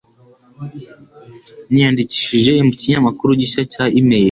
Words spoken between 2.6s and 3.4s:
ku kinyamakuru